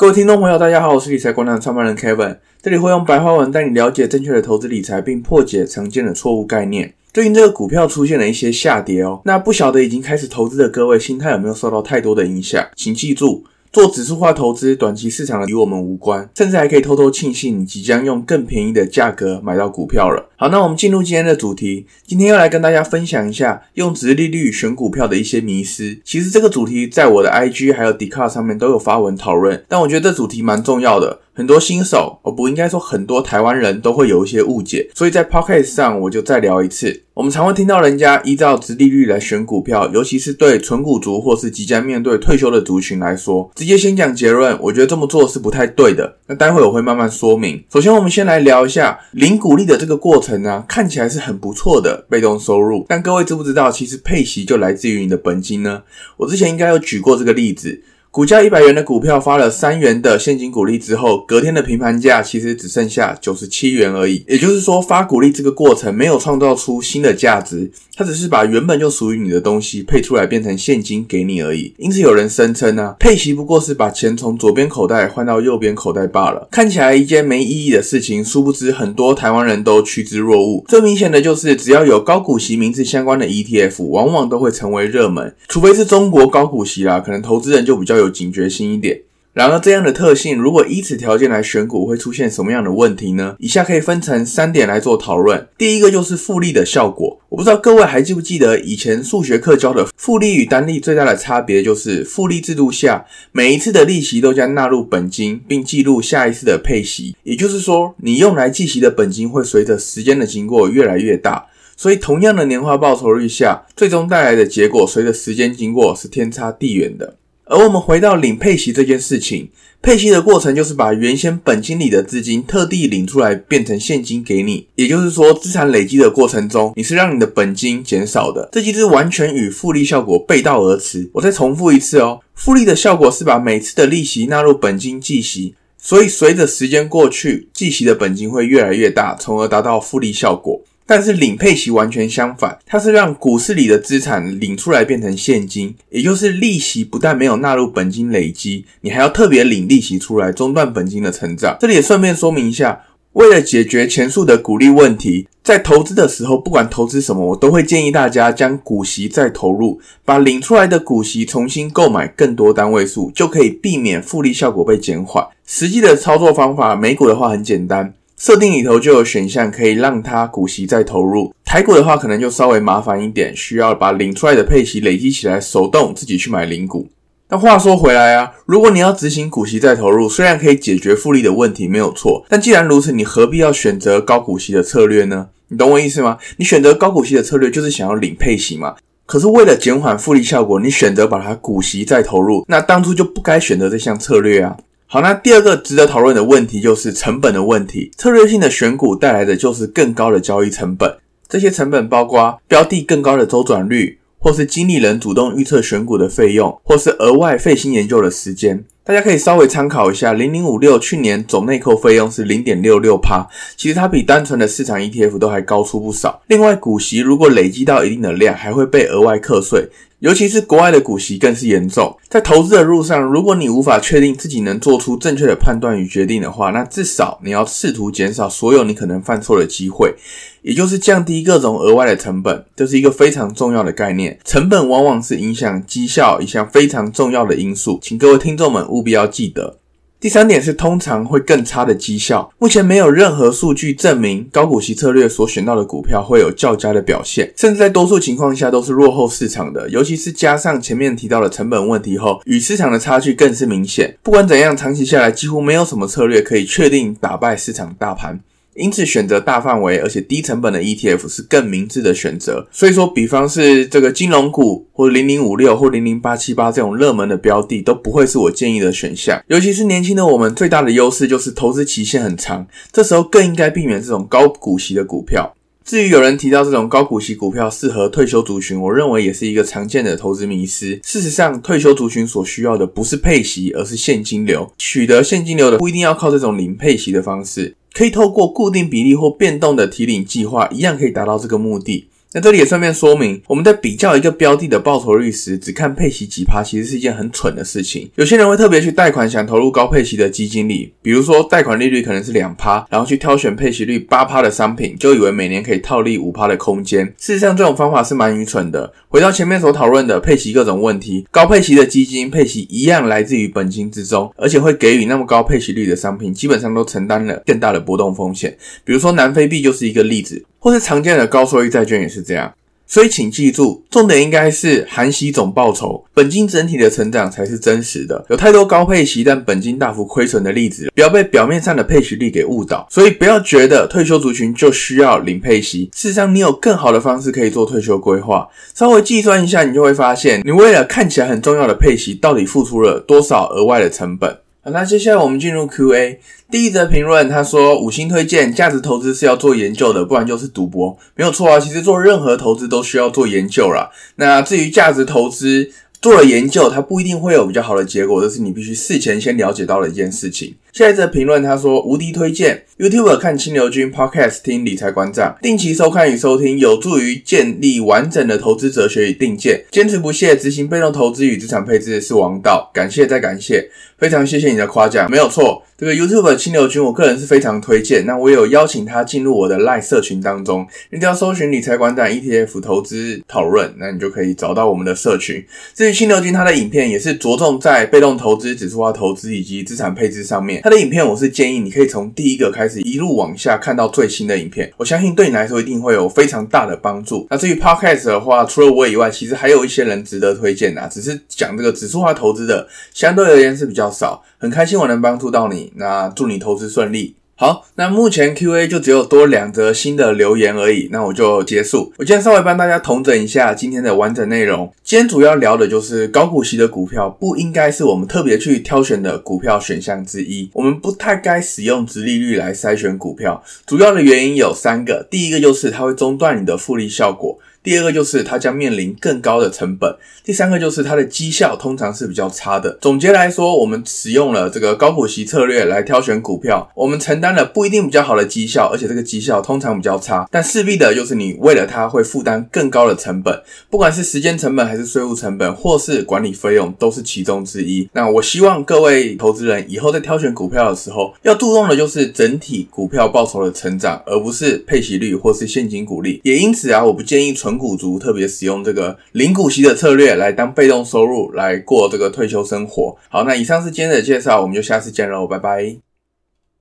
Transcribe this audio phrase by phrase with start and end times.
[0.00, 6.94] 各位听众朋友，大家好，我是理财广场创办人 Kevin，这里会用白话文带你了解正确的投资理财，并破解常见的错误概念。
[7.12, 12.66] 最近这个股票出现了一些下跌哦，那不晓得已经开始投资的各位，心态有没有受到太多的影响？
[12.74, 13.44] 请记住。
[13.72, 20.29] 做指数化投资，短期市场与我们无关，甚至还可以偷偷庆幸你即将用更便宜的价格买到股票了。
[20.40, 25.98] 好，那我们进入今天的主题，今天要来跟大家分享一下用殖利率选股票的一些迷思。
[26.02, 31.20] 其实这个主题在我的 IG 还有 Dcard 上面都有发文讨论，但我觉得这主题蛮重要的。
[31.32, 37.04] 很多新手，我不应该说很多台湾人都会有一些误解，所以在 Podcast 上我就再聊一次。
[37.14, 46.16] 我们常会听到人家依照殖利率来选股票，尤其是对存股族或是即将面对退休的族群来说，直接先讲结论，我觉得这么做是不太对的。
[46.26, 47.62] 那待会我会慢慢说明。
[47.72, 55.82] 首先，我们先来聊一下领股利的这个过程呢，看起来是很不错的被动收入，但各位知不知道，其实配息就来自于你的本金呢？
[56.16, 57.82] 我之前应该有举过这个例子。
[58.12, 64.24] 股价一百元的股票发了三元的现金股利之后，隔天的平盘价其实只剩下九十七元而已。
[64.26, 71.72] 也就是说，发股利这个过程没有创造出新的价值，它只是把原本就属于你的东西配出来变成现金给你而已。
[71.78, 76.48] 因此，有人声称呢，配息不过是把钱从左边口袋换到右边口袋罢了。
[76.50, 80.64] 看起来一件没意义的事情，殊不知很多台湾人都趋之若鹜。
[80.66, 89.02] 最明显的就是，只要有高股息名字相关的 ETF，往往都会成为热门，除非是中国高股息啦，可能投资人就比较有警觉性一点。
[89.32, 93.36] 然而，这样的特性如果依此条件来选股，会出现什么样的问题呢？
[93.38, 95.46] 以下可以分成三点来做讨论。
[95.56, 97.20] 第一个就是复利的效果。
[97.28, 107.14] 我不知道各位还记不记得以前数学课教的复利与单利最大的差别，就是复利制度下每一次的利息都将纳入本金，并记录下一次的配息。
[107.22, 111.46] 也就是说，你用来计息的本金会随着时间的经过越来越大。
[111.76, 117.14] 所以，同样的年化报酬率下，最终带来的结果随着时间经过是天差地远的。
[117.50, 119.50] 而我们回到领配息这件事情，
[119.82, 128.48] 配息的过程就是把原先本金里的资金特地领出来变成现金给你，也就是说，资产累积的过程中，你是让你的本金减少的。
[128.52, 131.10] 这机制完全与复利效果背道而驰。
[131.14, 140.62] 我再重复一次哦，复利的效果是把每次的利息纳入本金计息，所以随着时间过去，计息的本金会越来越大，从而达到复利效果。
[140.90, 151.56] 但是领配息完全相反，它是让股市里的资产领出来变成现金，也就是利息不但没有纳入本金累积，你还要特别领利息出来，中断本金的成长。
[151.60, 152.80] 这里也顺便说明一下，
[153.12, 165.24] 为了解决前述的股利问题，在投资的时候，不管投资什么，我都会建议大家将股息再投入，把领出来的股息重新购买更多单位数，就可以避免复利效果被减缓。
[165.46, 167.94] 实际的操作方法，美股的话很简单。
[168.20, 176.86] 设定里头就有选项可以让它股息再投入，台股的话可能就稍微麻烦一点，需要把领出来的配息累积起来，手动自己去买领股。
[177.26, 185.28] 但话说回来啊，如果你要执行股息再投入，虽然可以解决复利的问题没有错，但既然如此，你何必要选择高股息的策略呢？
[185.48, 186.18] 你懂我意思吗？
[186.36, 188.76] 你选择高股息的策略就是想要领配息嘛。
[189.06, 194.58] 可是为了减缓复利效果，你选择把它股息再投入，那当初就不该选择这项策略啊。
[194.92, 197.92] 好，那第二个值得讨论的问题就是成本的问题。
[197.96, 200.96] 策略性的选股带来的就是更高的交易成本，
[201.28, 208.64] 这些成本包括标的更高的周转率，或是经理人主动预测选股的费用，或是额外费心研究的时间。
[208.90, 213.24] 大家可以稍微参考一下，零零五六去年总内扣费用是零点六六趴，
[213.56, 216.20] 其实它比单纯的市场 ETF 都还高出不少。
[216.26, 219.68] 另外，股息如果累积到一定的量，还会被额外课税。
[220.00, 221.94] 尤其是国外的股息更是严重。
[222.08, 229.94] 在投资的路上，如果你无法确定自己能做出正确的判断与决定的话，那至少你要试图减少所有你可能犯错的机会，
[230.40, 232.46] 也就是降低各种额外的成本。
[232.56, 234.18] 这是一个非常重要的概念。
[234.24, 239.58] 成本往往是影响绩效一项非常重要的因素，请各位听众们务必要记得。
[240.00, 242.32] 第三点是通常会更差的绩效。
[242.38, 249.68] 目前没有任何数据证明高股息策略所选到的股票会有较佳的表现，甚至在多数情况下都是落后市场的。
[249.68, 253.94] 尤其是加上前面提到的成本问题后，与市场的差距更是明显。
[254.02, 258.20] 不管怎样，长期下来几乎没有什么策略可以确定打败市场大盘。
[258.54, 262.46] 因此，选择大范围而且低成本的 ETF 是更明智的选择。
[262.50, 269.22] 所以说，比方是这个金融股或零零五六或零零八七八这种热门的标的，都不会是我建议的选项。
[269.28, 275.34] 尤其是年轻的我们，最大的优势就是投资期限很长，这时候更应该避免这种高股息的股票。
[275.64, 280.80] 至于有人提到这种高股息股票适合退休族群，我认为也是一个常见的投资迷思。
[280.82, 284.50] 事实上，退休族群所需要的不是配息，而是现金流。
[284.58, 287.54] 取得现金流的不一定要靠这种零配息的方式。
[287.72, 291.86] 可以透过固定比例或变动的提领计划，一样可以达到这个目的。
[292.12, 297.88] 那这里也顺便说明，我们在比较一个标的的报酬率时，只看配息几趴，其实是一件很蠢的事情。
[297.94, 306.84] 有些人会特别去贷款想投入高配息的基金里，比如说贷款利率可能是两趴，然后去挑选配息率八趴的商品，就以为每年可以套利五趴的空间。
[306.98, 308.72] 事实上，这种方法是蛮愚蠢的。
[308.88, 318.36] 回到前面所讨论的配息各种问题，高配息的基金配息一样来自于本金之中，而且会给予那么高配息率的商品，基本上都承担了更大的波动风险。
[318.64, 320.24] 比如说南非币就是一个例子。
[320.40, 322.32] 或是常见的高收益债券也是这样，
[322.66, 328.06] 所以请记住，重点应该是含息总报酬，本金整体的成长才是真实的。
[328.08, 332.66] 有太多高配息但本金大幅亏损的例子，不要被表面上的配息率给误导。
[332.70, 338.26] 所以不要觉得退休族群就需要领配息，事实上你有更好的方式可以做退休规划。
[338.54, 344.16] 稍微计算一下，你就会发现，你为了看起来很重要的配息，到底付出了多少额外的成本。
[344.42, 346.00] 好，那接下来我们进入 Q&A。
[346.30, 350.78] 第一则评论，他说五星推荐，价值投资是要做研究的，不然就是赌博。
[350.94, 353.70] 没有错啊，其实做任何投资都需要做研究啦。
[353.96, 355.50] 那至于价值投资，
[355.82, 360.34] 做了研究，它不一定会有比较好的结果，这是你必须事前先了解到的一件事情。
[360.52, 369.44] 下一则评论，他说无敌推荐 YouTube 看清流君 Podcast 听理财馆长，定期收看与收听，有助于建立完整的投资哲学与定见。
[369.50, 373.48] 坚持不懈执行被动投资与资产配置是王道，感谢再感谢，
[373.78, 375.42] 非常谢谢你的夸奖，没有错。
[375.56, 377.84] 这个 YouTube 清流君，我个人是非常推荐。
[377.84, 385.22] 那我有邀请他进入我的 Line 社群当中，你只要搜寻理财馆长 ETF 投资讨论，那你就可以找到我们的社群。
[385.54, 390.39] 至于清流君，他的影片也是着重在被动投资、指数化投资以及资产配置上面。
[390.42, 397.06] 他的影片我是建议你可以从第一个开始一路往下看到最新的影片，我相信对你来说一定会有非常大的帮助。
[397.10, 404.02] 那至于 Podcast 的话，除了我以外，其实还有一些人值得推荐啊，只是讲这个指数化投资的，相对而言是比较少。
[404.18, 406.96] 很开心我能帮助到你，那祝你投资顺利。
[407.20, 411.70] 好，那目前 Q&A 就只有多两则新的留言而已，那我就结束。
[411.76, 414.50] 我今天稍微帮大家统整一下今天的完整内容。
[414.64, 420.30] 今天主要聊的就是高股息的股票不应该是我们特别去挑选的股票选项之一。
[420.32, 424.88] 我们不太该使用殖利率来筛选股票，主要的原因有三个。
[424.90, 427.18] 第一个就是它会中断你的复利效果。
[427.42, 432.58] 第二个就是它将面临更高的成本，第三个就是它的绩效通常是比较差的。
[432.60, 440.06] 总结来说，我们使用了这个高股息策略来挑选股票，我们承担了不一定比较好的绩效，而且这个绩效通常比较差。
[440.10, 447.66] 但势必的就是你为了它会负担更高的成本，不管是时间成本还是税务成本，或是管理费用，都是其中之一。
[447.72, 456.00] 那我希望各位投资人以后在挑选股票的时候，要注重的就是整体股票报酬的成长，而不是配息率或是现金股利。
[456.04, 462.76] 也因此啊，我不建议存纯股族特别使用这个零股息的策略来当被动收入来过这个退休生活。
[462.88, 465.69] 好，那以上是今天的介绍，我们就下次见喽，拜拜。